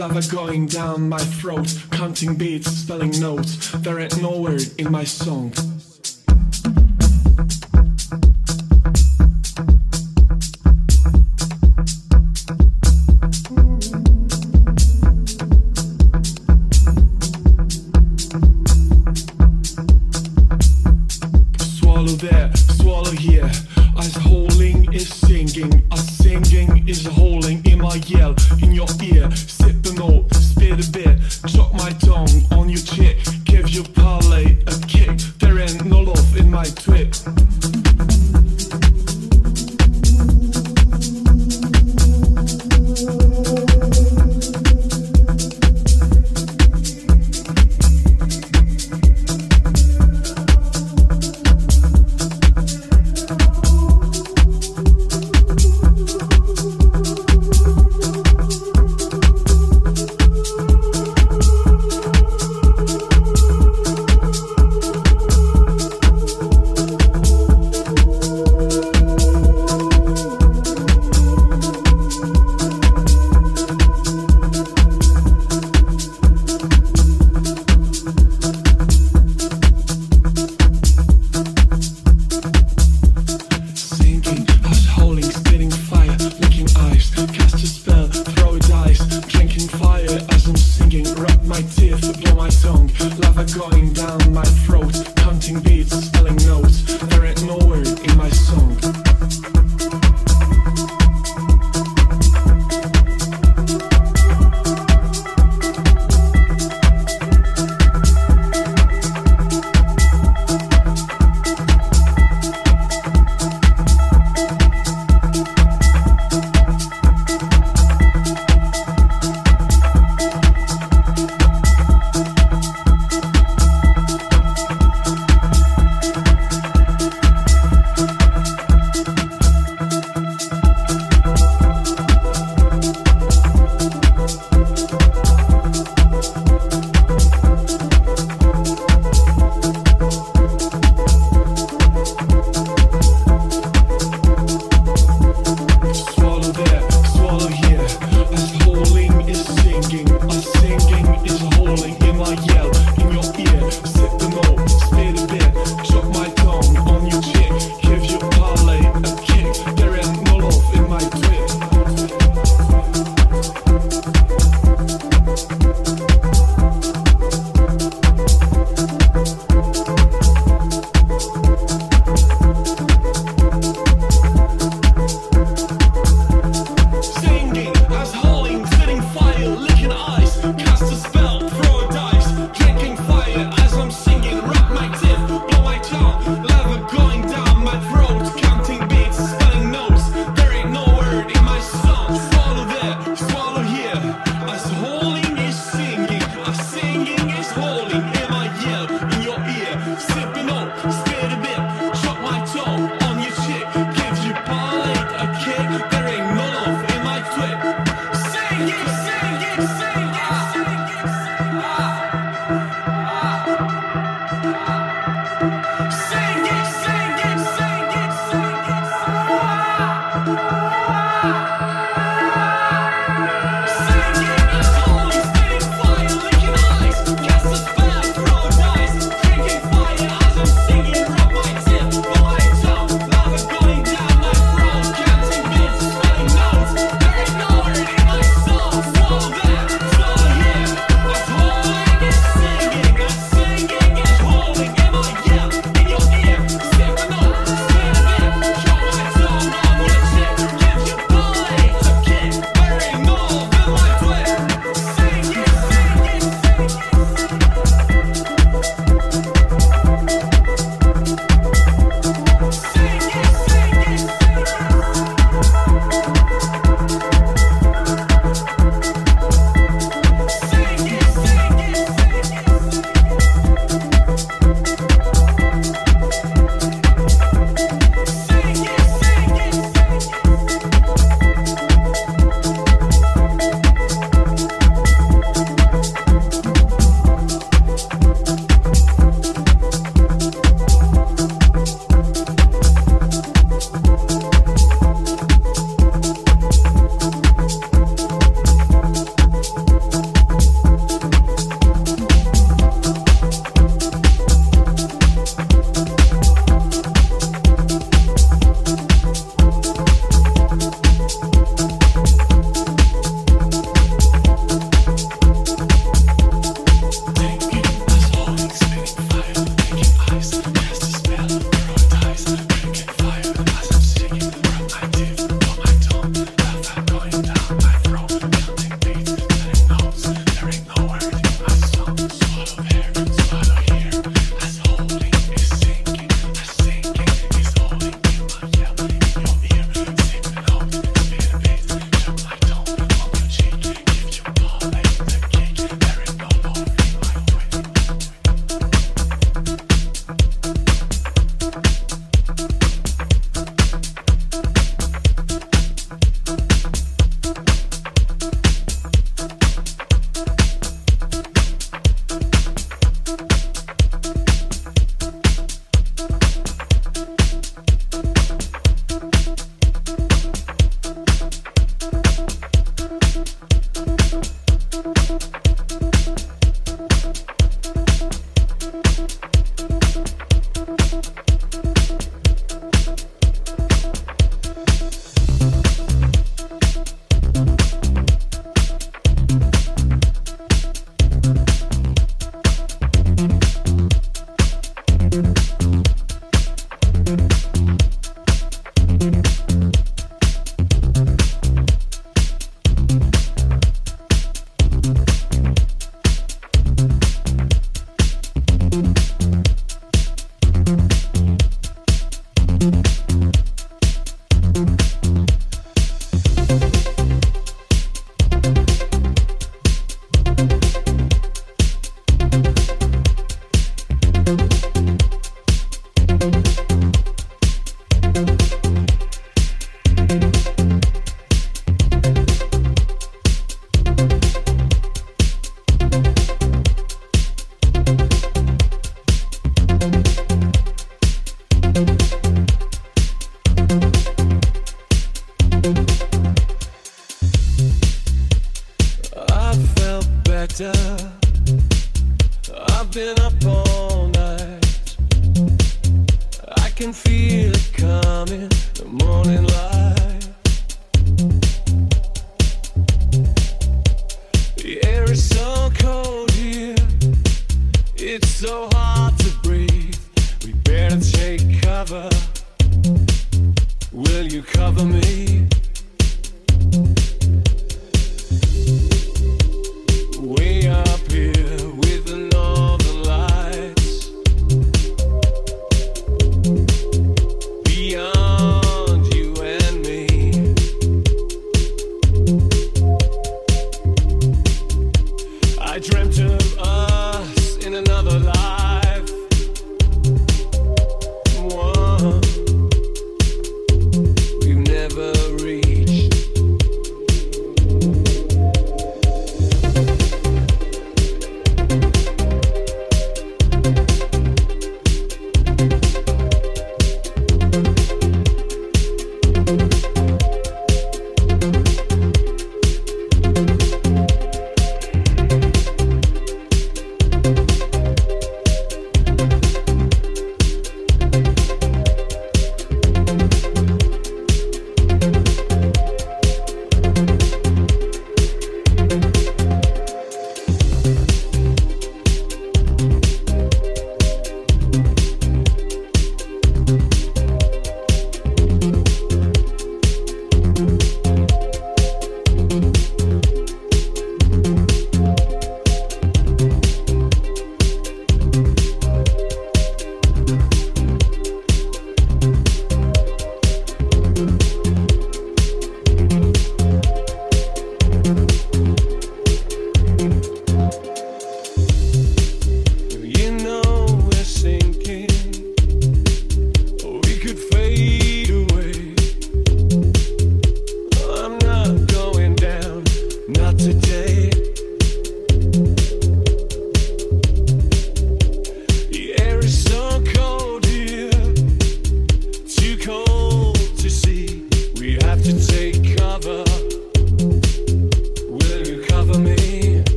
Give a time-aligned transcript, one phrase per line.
[0.00, 3.70] Lava going down my throat, counting beats, spelling notes.
[3.82, 5.52] There ain't no word in my song.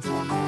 [0.00, 0.39] Autonom,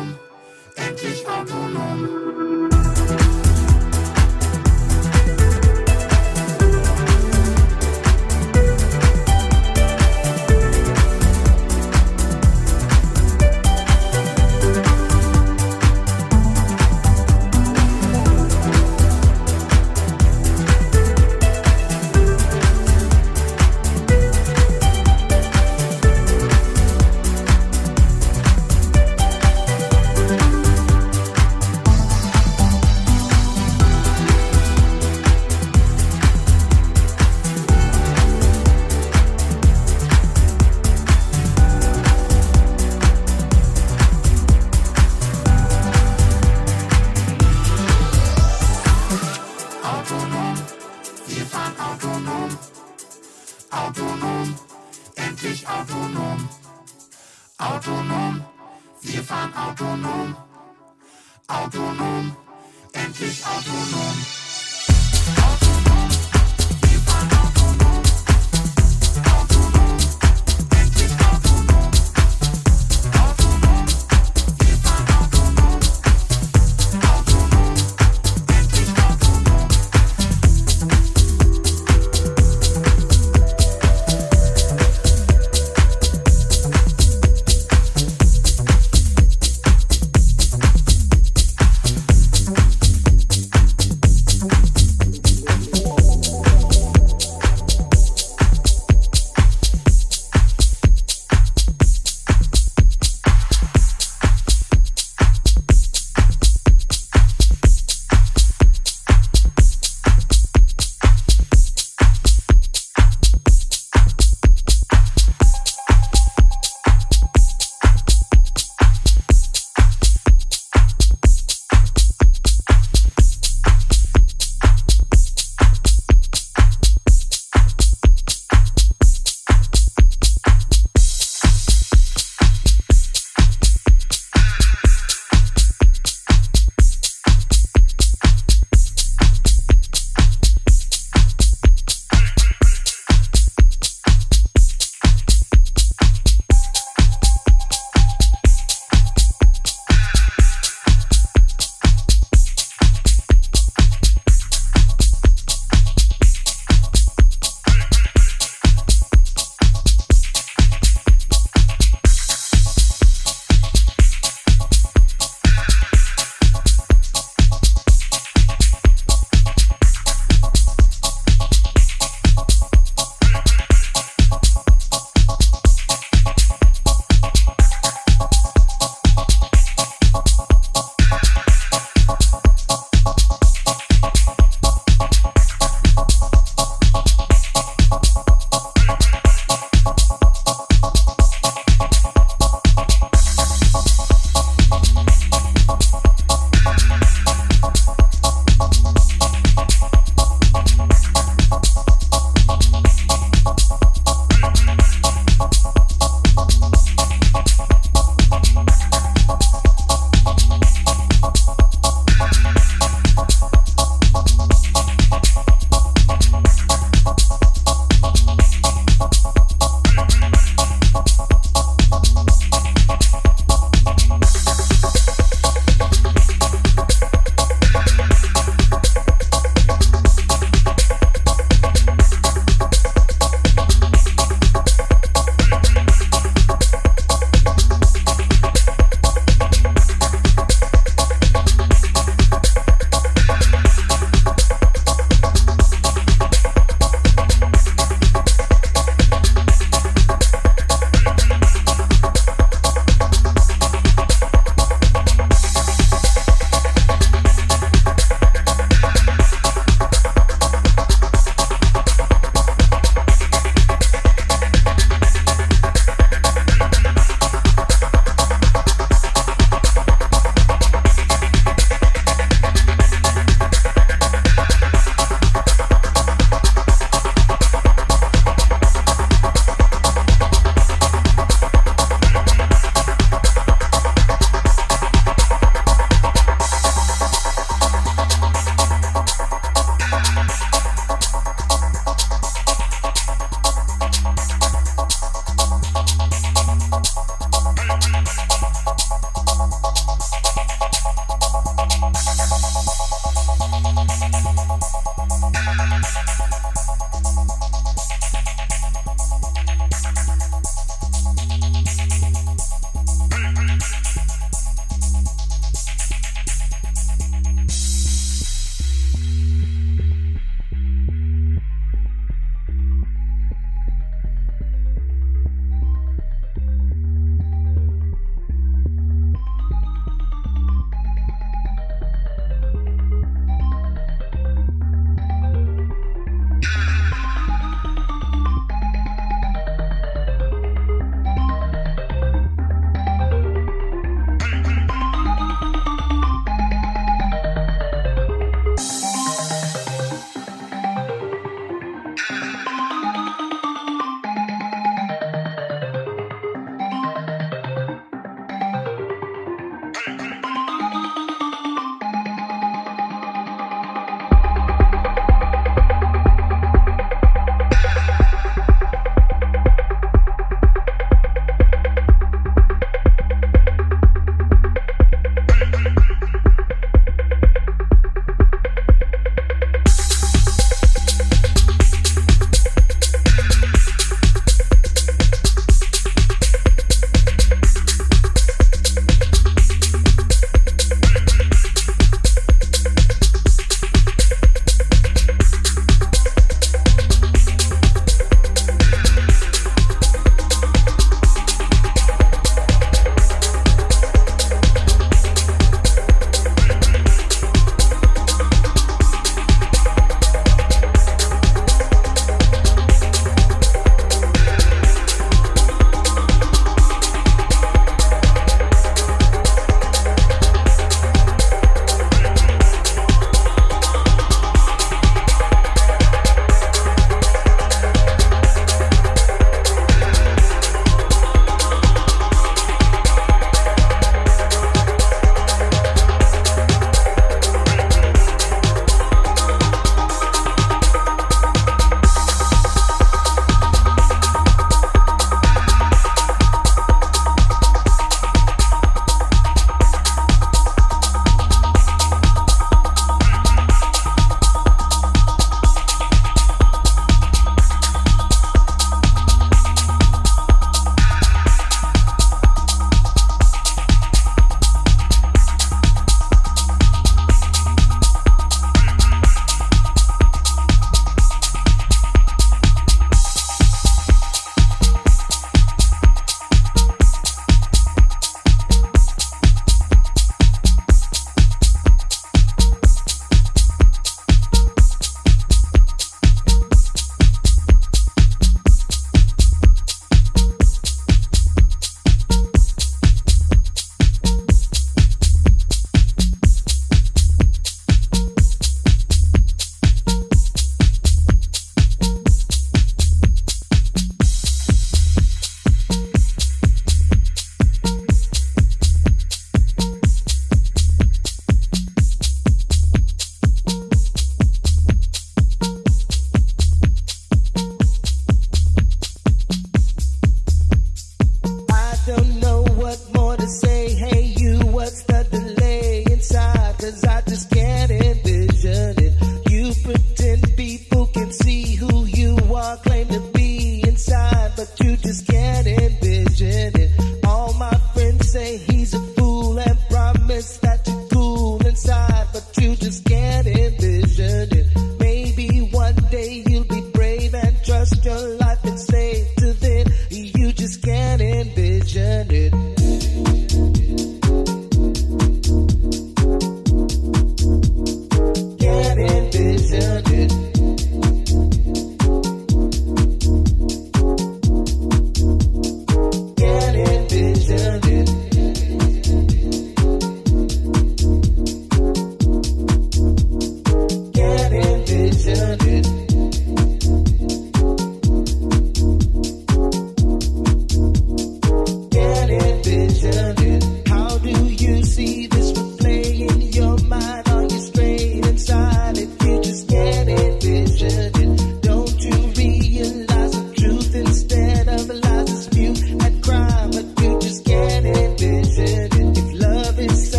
[547.92, 548.81] your life and say